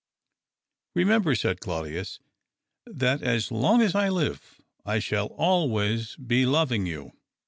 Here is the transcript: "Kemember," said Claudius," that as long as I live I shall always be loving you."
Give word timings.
"Kemember," 0.97 1.37
said 1.39 1.59
Claudius," 1.59 2.19
that 2.87 3.21
as 3.21 3.51
long 3.51 3.83
as 3.83 3.93
I 3.93 4.09
live 4.09 4.59
I 4.83 4.97
shall 4.97 5.27
always 5.27 6.15
be 6.15 6.43
loving 6.47 6.87
you." 6.87 7.11